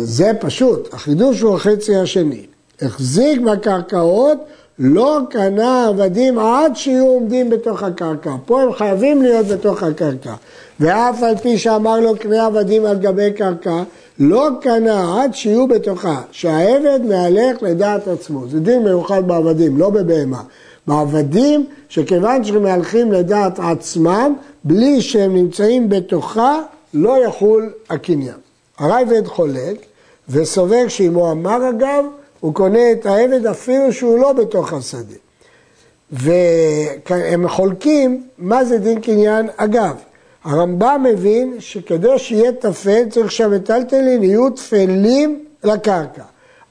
זה 0.03 0.31
פשוט, 0.39 0.93
החידוש 0.93 1.41
הוא 1.41 1.55
החצי 1.55 1.95
השני. 1.95 2.45
החזיק 2.81 3.41
בקרקעות, 3.41 4.37
לא 4.79 5.19
קנה 5.29 5.87
עבדים 5.87 6.39
עד 6.39 6.75
שיהיו 6.75 7.05
עומדים 7.05 7.49
בתוך 7.49 7.83
הקרקע. 7.83 8.35
פה 8.45 8.61
הם 8.61 8.73
חייבים 8.73 9.21
להיות 9.21 9.47
בתוך 9.47 9.83
הקרקע. 9.83 10.33
ואף 10.79 11.23
על 11.23 11.37
פי 11.37 11.57
שאמר 11.57 11.99
לו 11.99 12.17
קנה 12.19 12.45
עבדים 12.45 12.85
על 12.85 12.97
גבי 12.97 13.31
קרקע, 13.33 13.83
לא 14.19 14.49
קנה 14.61 15.23
עד 15.23 15.35
שיהיו 15.35 15.67
בתוכה, 15.67 16.21
שהעבד 16.31 16.99
מהלך 17.09 17.57
לדעת 17.61 18.07
עצמו. 18.07 18.47
זה 18.47 18.59
דין 18.59 18.83
מיוחד 18.83 19.27
בעבדים, 19.27 19.77
לא 19.77 19.89
בבהמה. 19.89 20.41
בעבדים, 20.87 21.65
שכיוון 21.89 22.43
שהם 22.43 22.63
מהלכים 22.63 23.11
לדעת 23.11 23.59
עצמם, 23.59 24.35
בלי 24.63 25.01
שהם 25.01 25.35
נמצאים 25.35 25.89
בתוכה, 25.89 26.61
לא 26.93 27.25
יחול 27.25 27.73
הקניין. 27.89 28.35
הרייבד 28.77 29.27
חולק 29.27 29.85
וסובר 30.29 30.87
שאם 30.87 31.13
הוא 31.13 31.31
אמר 31.31 31.69
אגב, 31.69 32.05
הוא 32.39 32.53
קונה 32.53 32.91
את 32.91 33.05
העבד 33.05 33.45
אפילו 33.45 33.93
שהוא 33.93 34.19
לא 34.19 34.33
בתוך 34.33 34.73
השדה. 34.73 35.15
והם 36.11 37.47
חולקים 37.47 38.23
מה 38.37 38.65
זה 38.65 38.77
דין 38.77 39.01
קניין 39.01 39.49
אגב. 39.57 39.95
הרמב"ם 40.43 41.05
מבין 41.09 41.55
שכדי 41.59 42.19
שיהיה 42.19 42.51
טפל 42.51 43.09
צריך 43.09 43.31
שהמטלטלין 43.31 44.23
יהיו 44.23 44.49
טפלים 44.49 45.45
לקרקע. 45.63 46.23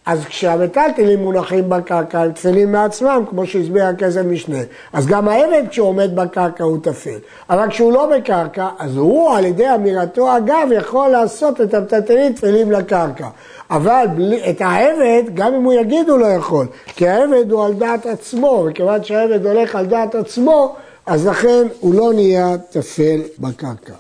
אז 0.07 0.25
כשהמטלטלים 0.25 1.19
מונחים 1.19 1.71
בקרקע 1.71 2.21
הם 2.21 2.33
טפלים 2.33 2.73
מעצמם, 2.73 3.25
כמו 3.31 3.47
שהסביר 3.47 3.85
הכסף 3.85 4.21
משנה. 4.21 4.59
אז 4.93 5.07
גם 5.07 5.29
העבד 5.29 5.63
כשהוא 5.71 5.89
עומד 5.89 6.17
בקרקע 6.17 6.65
הוא 6.65 6.79
טפל. 6.83 7.19
אבל 7.51 7.71
כשהוא 7.71 7.93
לא 7.93 8.11
בקרקע, 8.17 8.69
אז 8.79 8.97
הוא 8.97 9.37
על 9.37 9.45
ידי 9.45 9.75
אמירתו 9.75 10.37
אגב 10.37 10.69
יכול 10.73 11.09
לעשות 11.09 11.61
את 11.61 11.75
המטלטלים 11.75 12.33
טפלים 12.33 12.73
לקרקע. 12.73 13.29
אבל 13.71 14.07
בלי, 14.17 14.51
את 14.51 14.61
העבד, 14.61 15.23
גם 15.35 15.55
אם 15.55 15.63
הוא 15.63 15.73
יגיד 15.73 16.09
הוא 16.09 16.19
לא 16.19 16.27
יכול, 16.27 16.67
כי 16.87 17.09
העבד 17.09 17.51
הוא 17.51 17.65
על 17.65 17.75
דעת 17.75 18.07
עצמו, 18.07 18.67
וכיוון 18.69 19.05
שהעבד 19.05 19.47
הולך 19.47 19.77
על 19.77 19.87
דעת 19.87 20.15
עצמו, 20.15 20.75
אז 21.07 21.27
לכן 21.27 21.67
הוא 21.81 21.95
לא 21.95 22.13
נהיה 22.13 22.57
טפל 22.71 23.21
בקרקע. 23.39 23.95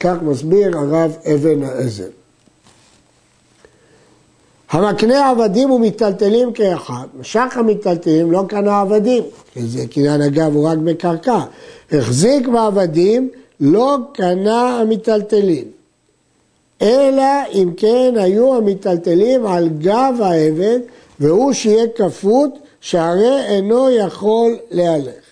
כך 0.00 0.14
מסביר 0.22 0.78
הרב 0.78 1.16
אבן 1.34 1.62
העזר. 1.62 2.21
המקנה 4.72 5.30
עבדים 5.30 5.70
ומיטלטלים 5.70 6.52
כאחד, 6.52 7.06
משך 7.20 7.56
המיטלטלים 7.56 8.32
לא 8.32 8.44
קנה 8.48 8.80
עבדים, 8.80 9.22
כי 9.52 9.62
זה 9.62 9.86
קניין 9.86 10.22
אגב 10.22 10.54
הוא 10.54 10.68
רק 10.68 10.78
בקרקע, 10.78 11.40
החזיק 11.92 12.48
בעבדים 12.48 13.28
לא 13.60 13.96
קנה 14.12 14.80
המיטלטלים, 14.80 15.64
אלא 16.82 17.24
אם 17.54 17.70
כן 17.76 18.14
היו 18.16 18.54
המיטלטלים 18.54 19.46
על 19.46 19.68
גב 19.68 20.14
העבד 20.20 20.78
והוא 21.20 21.52
שיהיה 21.52 21.86
כפות 21.96 22.58
שהרי 22.80 23.44
אינו 23.46 23.90
יכול 23.90 24.56
להלך. 24.70 25.22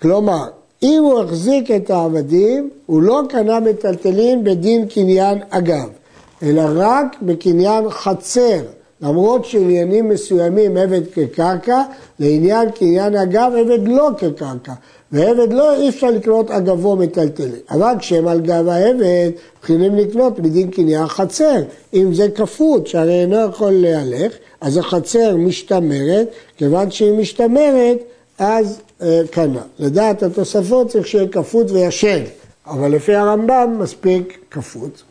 כלומר, 0.00 0.44
אם 0.82 1.02
הוא 1.02 1.20
החזיק 1.20 1.70
את 1.70 1.90
העבדים, 1.90 2.70
הוא 2.86 3.02
לא 3.02 3.22
קנה 3.28 3.60
מיטלטלים 3.60 4.44
בדין 4.44 4.88
קניין 4.88 5.38
אגב. 5.50 5.99
אלא 6.42 6.62
רק 6.74 7.16
בקניין 7.22 7.90
חצר, 7.90 8.60
למרות 9.00 9.44
שעניינים 9.44 10.08
מסוימים 10.08 10.76
עבד 10.76 11.02
כקרקע, 11.14 11.82
לעניין 12.18 12.70
קניין 12.70 13.16
אגב 13.16 13.52
עבד 13.60 13.88
לא 13.88 14.10
כקרקע. 14.18 14.72
ועבד 15.12 15.52
לא, 15.52 15.76
אי 15.76 15.88
אפשר 15.88 16.10
לקנות 16.10 16.50
אגבו 16.50 16.96
מטלטלים. 16.96 17.60
אבל 17.70 17.94
כשהם 17.98 18.28
על 18.28 18.40
גב 18.40 18.68
העבד, 18.68 19.30
מתחילים 19.58 19.96
לקנות 19.96 20.40
בדין 20.40 20.70
קניין 20.70 21.06
חצר. 21.06 21.62
אם 21.94 22.14
זה 22.14 22.28
כפות, 22.34 22.86
שהרי 22.86 23.20
אינו 23.20 23.36
יכול 23.48 23.72
להלך, 23.72 24.32
אז 24.60 24.76
החצר 24.76 25.36
משתמרת, 25.36 26.28
כיוון 26.56 26.90
שהיא 26.90 27.12
משתמרת, 27.12 27.98
אז 28.38 28.80
אה, 29.02 29.20
קנה. 29.30 29.62
לדעת 29.78 30.22
התוספות 30.22 30.88
צריך 30.88 31.06
שיהיה 31.06 31.28
כפות 31.28 31.70
וישן, 31.70 32.22
אבל 32.66 32.92
לפי 32.92 33.14
הרמב"ם 33.14 33.76
מספיק 33.78 34.38
כפות. 34.50 35.02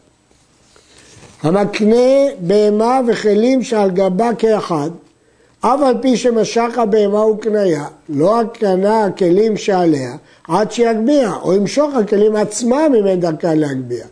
המקנה 1.44 2.30
בהמה 2.40 3.00
וכלים 3.08 3.64
שעל 3.64 3.92
גבה 3.92 4.30
כאחד, 4.38 4.90
אף 5.62 5.82
על 5.82 5.96
פי 6.02 6.18
שמשך 6.18 6.78
הבהמה 6.78 7.26
וקניה, 7.26 7.86
לא 8.10 8.42
הקנה 8.42 9.06
הכלים 9.06 9.58
שעליה, 9.58 10.16
עד 10.48 10.72
שיגביה, 10.72 11.34
או 11.42 11.54
ימשוך 11.54 11.96
הכלים 11.96 12.36
עצמם 12.36 12.94
אם 13.00 13.08
אין 13.08 13.20
דרכה 13.20 13.54
להגביה. 13.54 14.06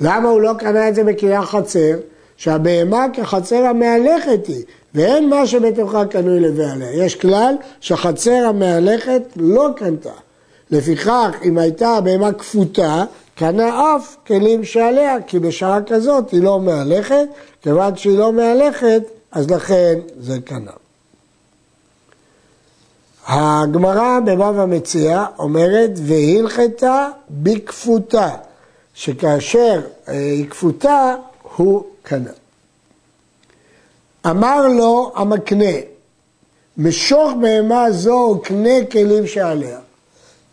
למה 0.00 0.28
הוא 0.28 0.40
לא 0.40 0.52
קנה 0.58 0.88
את 0.88 0.94
זה 0.94 1.04
בקריאה 1.04 1.42
חצר? 1.42 1.96
שהבהמה 2.36 3.06
כחצר 3.12 3.64
המהלכת 3.64 4.46
היא, 4.46 4.64
ואין 4.94 5.28
מה 5.28 5.46
שבתוכה 5.46 6.04
קנוי 6.04 6.40
לבעליה. 6.40 7.04
יש 7.04 7.14
כלל 7.14 7.54
שחצר 7.80 8.46
המהלכת 8.48 9.22
לא 9.36 9.68
קנתה. 9.76 10.10
לפיכך, 10.70 11.30
אם 11.44 11.58
הייתה 11.58 11.88
הבהמה 11.88 12.32
כפותה, 12.32 13.04
קנה 13.34 13.96
אף 13.96 14.16
כלים 14.26 14.64
שעליה, 14.64 15.16
כי 15.26 15.38
בשעה 15.38 15.82
כזאת 15.82 16.30
היא 16.30 16.42
לא 16.42 16.60
מהלכת, 16.60 17.26
כיוון 17.62 17.96
שהיא 17.96 18.18
לא 18.18 18.32
מהלכת, 18.32 19.02
אז 19.32 19.50
לכן 19.50 19.98
זה 20.18 20.38
קנה. 20.44 20.70
הגמרא 23.26 24.20
בבבא 24.20 24.62
המציע 24.62 25.26
אומרת, 25.38 25.90
והלכתה 25.96 27.08
בכפותה, 27.30 28.30
שכאשר 28.94 29.80
אה, 30.08 30.14
היא 30.14 30.50
כפותה, 30.50 31.14
הוא 31.56 31.84
קנה. 32.02 32.30
אמר 34.26 34.68
לו 34.68 35.12
המקנה, 35.16 35.74
משוך 36.78 37.32
בהמה 37.40 37.90
זו 37.90 38.36
וקנה 38.36 38.84
כלים 38.90 39.26
שעליה. 39.26 39.78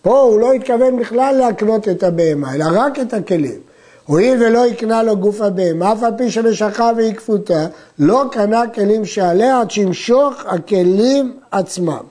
פה 0.02 0.20
הוא 0.20 0.40
לא 0.40 0.54
התכוון 0.54 1.00
בכלל 1.00 1.36
להקנות 1.40 1.90
את 1.90 2.04
הבהמה, 2.04 2.56
אלא 2.56 2.66
רק 2.74 3.00
את 3.00 3.14
הכלים. 3.14 3.60
הואיל 4.06 4.44
ולא 4.44 4.68
יקנה 4.68 5.04
לו 5.04 5.18
גוף 5.18 5.42
הבהמה, 5.42 5.94
אף 5.94 6.04
על 6.04 6.12
פי 6.18 6.32
שמשכה 6.32 6.92
והיא 6.98 7.14
כפותה, 7.14 7.68
לא 8.00 8.24
קנה 8.32 8.68
כלים 8.68 9.06
שעליה 9.06 9.60
עד 9.60 9.72
שימשוך 9.72 10.34
הכלים 10.46 11.38
עצמם. 11.52 12.04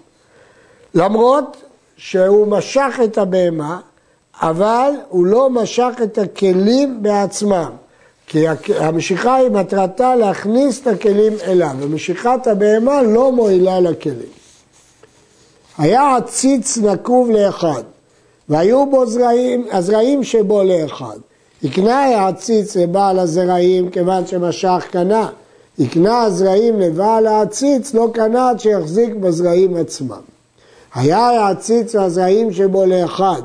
למרות 0.94 1.56
שהוא 1.96 2.46
משך 2.46 3.00
את 3.04 3.18
הבהמה, 3.18 3.78
אבל 4.42 4.92
הוא 5.08 5.26
לא 5.26 5.50
משך 5.50 5.92
את 6.02 6.18
הכלים 6.18 7.02
בעצמם. 7.02 7.70
כי 8.26 8.44
המשיכה 8.78 9.34
היא 9.34 9.50
מטרתה 9.50 10.16
להכניס 10.16 10.82
את 10.82 10.86
הכלים 10.86 11.32
אליו, 11.46 11.70
ומשיכת 11.78 12.46
הבהמה 12.46 13.02
לא 13.02 13.32
מועילה 13.32 13.80
לכלים. 13.80 14.39
היה 15.80 16.16
עציץ 16.16 16.78
נקוב 16.78 17.30
לאחד, 17.30 17.82
והיו 18.48 18.86
בו 18.90 19.06
זרעים, 19.06 19.66
הזרעים 19.72 20.24
שבו 20.24 20.62
לאחד. 20.62 21.16
הקנה 21.64 21.98
העציץ 21.98 22.76
לבעל 22.76 23.18
הזרעים 23.18 23.90
כיוון 23.90 24.26
שמשך 24.26 24.84
קנה. 24.90 25.28
הקנה 25.78 26.22
הזרעים 26.22 26.80
לבעל 26.80 27.26
העציץ 27.26 27.94
לא 27.94 28.10
קנה 28.14 28.50
עד 28.50 28.60
שיחזיק 28.60 29.14
בזרעים 29.14 29.76
עצמם. 29.76 30.20
היה 30.94 31.18
העציץ 31.18 31.94
והזרעים 31.94 32.52
שבו 32.52 32.86
לאחד, 32.86 33.42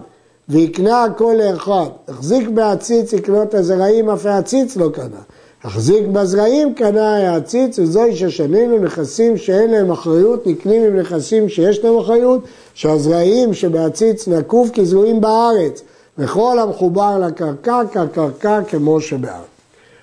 ויקנה 0.50 1.04
הכל 1.04 1.36
לאחד. 1.38 1.90
החזיק 2.08 2.50
בעציץ 2.50 3.14
יקנות 3.14 3.54
הזרעים, 3.54 4.10
אף 4.10 4.26
העציץ 4.26 4.76
לא 4.78 4.90
קנה. 4.94 5.22
החזיק 5.66 6.08
בזרעים 6.08 6.74
קנה 6.74 7.18
העציץ, 7.18 7.80
וזוהי 7.80 8.16
ששנינו 8.16 8.80
נכסים 8.80 9.38
שאין 9.38 9.72
להם 9.72 9.92
אחריות, 9.92 10.48
נקנים 10.48 10.84
עם 10.84 11.00
נכסים 11.00 11.50
שיש 11.50 11.84
להם 11.84 11.98
אחריות, 11.98 12.42
שהזרעים 12.74 13.54
שבעציץ 13.54 14.28
נקוב 14.28 14.72
כזרועים 14.74 15.22
בארץ, 15.22 15.82
וכל 16.18 16.60
המחובר 16.60 17.20
לקרקע 17.20 17.82
כקרקע 17.92 18.60
כמו 18.68 19.02
שבארץ. 19.02 19.46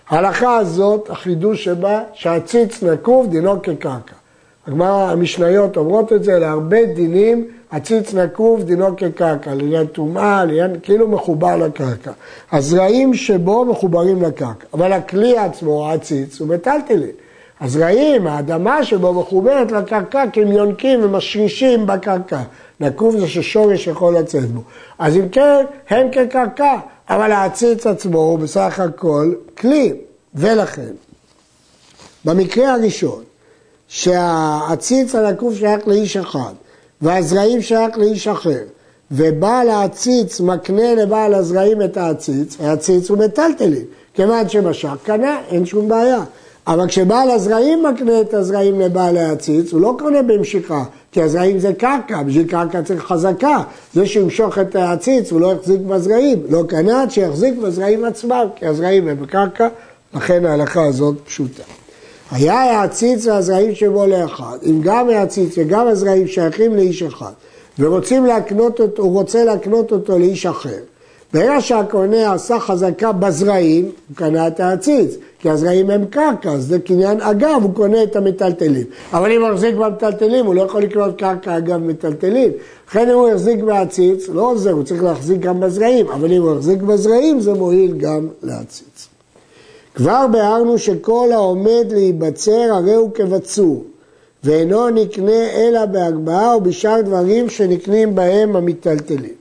ההלכה 0.09 0.57
הזאת, 0.57 1.11
החידוש 1.11 1.65
שבה, 1.65 2.03
שהעציץ 2.13 2.83
נקוב 2.83 3.27
דינו 3.31 3.63
כקרקע. 3.63 4.15
הגמרא, 4.67 5.11
המשניות 5.11 5.77
אומרות 5.77 6.13
את 6.13 6.25
זה, 6.25 6.39
להרבה 6.39 6.85
דינים 6.85 7.49
עציץ 7.73 8.15
נקוב 8.15 8.63
דינו 8.63 8.97
כקרקע, 8.97 9.55
לעניין 9.55 9.87
טומאה, 9.87 10.45
לעניין 10.45 10.77
כאילו 10.83 11.09
מחובר 11.09 11.57
לקרקע. 11.57 12.13
הזרעים 12.53 13.15
שבו 13.15 13.65
מחוברים 13.65 14.23
לקרקע, 14.23 14.67
אבל 14.75 14.93
הכלי 14.93 15.39
עצמו, 15.39 15.89
העציץ, 15.89 16.41
הוא 16.41 16.49
מטלטלין. 16.49 17.11
הזרעים, 17.61 18.27
האדמה 18.27 18.85
שבו 18.85 19.13
מחוברת 19.13 19.73
לקרקע 19.73 20.25
כי 20.33 20.43
הם 20.43 20.53
יונקים 20.53 21.05
ומשרישים 21.05 21.87
בקרקע. 21.87 22.43
נקוב 22.81 23.19
זה 23.19 23.29
ששורש 23.29 23.87
יכול 23.87 24.19
לצאת 24.19 24.51
בו. 24.51 24.63
אז 24.99 25.17
אם 25.17 25.29
כן, 25.29 25.65
הם 25.91 26.09
כקרקע, 26.13 26.79
אבל 27.09 27.33
העציץ 27.33 27.87
עצמו 27.87 28.19
הוא 28.19 28.39
בסך 28.39 28.81
הכל 28.81 29.33
כלי. 29.59 29.95
ולכן, 30.35 30.93
במקרה 32.25 32.75
הראשון, 32.75 33.23
שהעציץ 33.89 35.15
הנקוב 35.15 35.55
שייך 35.55 35.89
לאיש 35.89 36.17
אחד, 36.17 36.53
והזרעים 37.03 37.63
שייך 37.63 37.99
לאיש 37.99 38.29
אחר, 38.29 38.63
ובעל 39.11 39.69
העציץ 39.69 40.41
מקנה 40.41 40.95
לבעל 40.95 41.35
הזרעים 41.35 41.83
את 41.83 41.97
העציץ, 41.97 42.57
העציץ 42.61 43.11
הוא 43.11 43.19
מטלטלין, 43.19 43.85
כיוון 44.15 44.49
שמשק 44.49 44.89
קנה, 45.05 45.39
אין 45.49 45.67
שום 45.67 45.89
בעיה. 45.89 46.25
אבל 46.67 46.89
כשבעל 46.89 47.31
הזרעים 47.31 47.83
מקנה 47.83 48.21
את 48.21 48.35
הזרעים 48.35 48.81
לבעל 48.81 49.17
העציץ, 49.17 49.73
הוא 49.73 49.81
לא 49.81 49.97
קונה 49.99 50.23
במשיכה, 50.23 50.85
כי 51.13 51.23
הזרעים 51.23 51.59
זה 51.59 51.73
קרקע, 51.73 52.23
בשביל 52.23 52.47
קרקע 52.49 52.83
צריך 52.83 53.05
חזקה. 53.05 53.63
זה 53.95 54.07
שימשוך 54.07 54.59
את 54.59 54.77
העציץ, 54.77 55.33
הוא 55.33 55.41
לא 55.41 55.53
יחזיק 55.53 55.81
בזרעים, 55.81 56.43
לא 56.51 56.65
קנה 56.69 57.11
שיחזיק 57.11 57.55
בזרעים 57.59 58.05
עצמם, 58.05 58.47
כי 58.57 58.67
הזרעים 58.67 59.09
הם 59.09 59.23
בקרקע, 59.23 59.69
לכן 60.15 60.47
ההלכה 60.47 60.85
הזאת 60.85 61.17
פשוטה. 61.25 61.82
היה 62.33 62.55
העציץ 62.55 63.27
והזרעים 63.27 63.75
שבו 63.75 64.07
לאחד, 64.07 64.59
אם 64.67 64.81
גם 64.83 65.09
העציץ 65.09 65.55
וגם 65.59 65.89
הזרעים 65.89 66.27
שייכים 66.27 66.77
לאיש 66.77 67.03
אחד, 67.03 67.33
ורוצים 67.79 68.27
להקנות 68.27 68.81
אותו, 68.81 69.03
הוא 69.03 69.13
רוצה 69.13 69.45
להקנות 69.45 69.93
אותו 69.93 70.19
לאיש 70.19 70.47
אחר. 70.47 70.79
ברגע 71.35 71.61
שהקונה 71.61 72.33
עשה 72.33 72.59
חזקה 72.59 73.13
בזרעים, 73.13 73.85
הוא 73.85 74.17
קנה 74.17 74.47
את 74.47 74.61
העציץ, 74.61 75.17
כי 75.39 75.51
הזרעים 75.51 75.91
הם 75.91 76.05
קרקע, 76.07 76.59
זה 76.59 76.79
קניין 76.79 77.21
אגב, 77.21 77.61
הוא 77.63 77.75
קונה 77.75 78.03
את 78.03 78.17
המטלטלים. 78.17 78.87
אבל 79.13 79.33
אם 79.33 79.43
הוא 79.43 79.51
יחזיק 79.51 79.75
במטלטלים, 79.75 80.47
הוא 80.47 80.55
לא 80.55 80.63
יכול 80.63 80.83
לקנות 80.83 81.19
קרקע 81.19 81.59
אגב 81.59 81.81
מטלטלים. 81.81 82.51
לכן 82.89 83.11
אם 83.11 83.15
הוא 83.15 83.29
יחזיק 83.29 83.63
בעציץ, 83.63 84.29
לא 84.29 84.51
עוזר, 84.51 84.71
הוא 84.71 84.83
צריך 84.83 85.03
להחזיק 85.03 85.41
גם 85.41 85.61
בזרעים, 85.61 86.07
אבל 86.09 86.33
אם 86.33 86.43
הוא 86.43 86.57
יחזיק 86.57 86.83
בזרעים, 86.83 87.41
זה 87.41 87.55
מועיל 87.55 87.95
גם 87.97 88.29
לעציץ. 88.43 89.12
כבר 89.95 90.27
ביארנו 90.33 90.79
שכל 90.79 91.29
העומד 91.33 91.87
להיבצר 91.91 92.73
הרי 92.73 92.95
הוא 92.95 93.11
כבצור, 93.15 93.85
ואינו 94.45 94.91
נקנה 94.91 95.51
אלא 95.51 95.85
בהגבהה 95.85 96.57
ובשאר 96.57 97.01
דברים 97.01 97.51
שנקנים 97.51 98.15
בהם 98.15 98.57
המיטלטלים. 98.57 99.35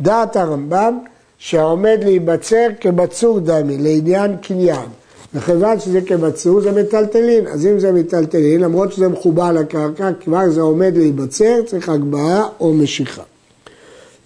דעת 0.00 0.36
הרמב"ם 0.36 0.98
שהעומד 1.38 1.98
להיבצר 2.02 2.66
כבצור 2.80 3.40
דמי, 3.40 3.78
לעניין 3.78 4.36
קניין. 4.36 4.86
וכיוון 5.34 5.80
שזה 5.80 6.00
כבצור 6.00 6.60
זה 6.60 6.72
מטלטלין, 6.72 7.46
אז 7.46 7.66
אם 7.66 7.78
זה 7.78 7.92
מטלטלין, 7.92 8.60
למרות 8.60 8.92
שזה 8.92 9.08
מחובר 9.08 9.52
לקרקע, 9.52 10.10
כבר 10.24 10.50
זה 10.50 10.60
עומד 10.60 10.96
להיבצר, 10.96 11.62
צריך 11.66 11.88
הגבהה 11.88 12.48
או 12.60 12.74
משיכה. 12.74 13.22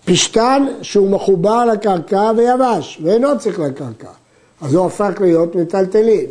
פשטן 0.05 0.67
שהוא 0.83 1.11
מחובר 1.11 1.65
לקרקע 1.65 2.33
ויבש, 2.37 3.01
ואינו 3.05 3.39
צריך 3.39 3.59
לקרקע. 3.61 4.22
אז 4.63 4.75
הוא 4.75 4.87
הפך 4.87 5.11
להיות 5.21 5.57
מטלטלין. 5.57 6.27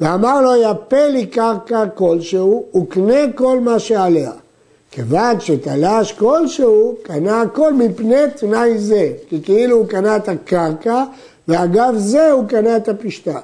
ואמר 0.00 0.40
לו, 0.40 0.50
יפה 0.62 1.06
לי 1.06 1.26
קרקע 1.26 1.84
כלשהו, 1.94 2.66
וקנה 2.76 3.32
כל 3.34 3.60
מה 3.60 3.78
שעליה. 3.78 4.32
כיוון 4.90 5.40
שתלש 5.40 6.12
כלשהו, 6.12 6.94
קנה 7.02 7.40
הכל 7.40 7.74
מפני 7.74 8.22
תנאי 8.36 8.78
זה. 8.78 9.12
כי 9.28 9.42
כאילו 9.42 9.76
הוא 9.76 9.86
קנה 9.86 10.16
את 10.16 10.28
הקרקע, 10.28 11.04
ואגב 11.48 11.94
זה 11.96 12.30
הוא 12.30 12.48
קנה 12.48 12.76
את 12.76 12.88
הפשטן. 12.88 13.40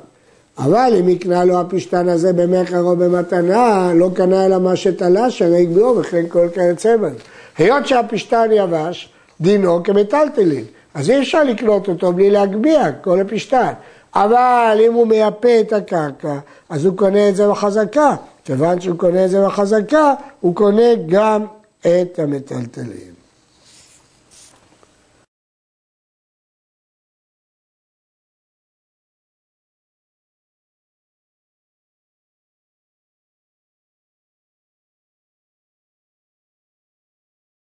אבל 0.58 0.92
אם 1.00 1.08
יקנה 1.08 1.44
לו 1.44 1.60
הפשטן 1.60 2.08
הזה 2.08 2.32
במכר 2.32 2.80
או 2.80 2.96
במתנה, 2.96 3.92
לא 3.94 4.10
קנה 4.14 4.46
אלא 4.46 4.58
מה 4.58 4.76
שתלש, 4.76 5.42
הרי 5.42 5.58
יגבירו 5.58 5.96
וכן 5.96 6.24
כל 6.28 6.48
כיוצא 6.54 6.96
בנו. 6.96 7.16
היות 7.58 7.86
שהפשטן 7.86 8.48
יבש, 8.52 9.08
דינו 9.40 9.82
כמטלטלין. 9.82 10.64
אז 10.94 11.10
אי 11.10 11.18
אפשר 11.18 11.44
לקנות 11.44 11.88
אותו 11.88 12.12
בלי 12.12 12.30
להגביה, 12.30 12.92
כל 12.92 13.20
הפשטן. 13.20 13.72
אבל 14.14 14.80
אם 14.86 14.92
הוא 14.92 15.06
מייפה 15.06 15.60
את 15.60 15.72
הקרקע, 15.72 16.38
אז 16.68 16.84
הוא 16.84 16.96
קונה 16.96 17.28
את 17.28 17.36
זה 17.36 17.48
בחזקה. 17.48 18.16
כיוון 18.44 18.80
שהוא 18.80 18.98
קונה 18.98 19.24
את 19.24 19.30
זה 19.30 19.46
בחזקה, 19.46 20.14
הוא 20.40 20.54
קונה 20.54 20.94
גם 21.06 21.46
את 21.80 22.18
המטלטלים. 22.18 23.19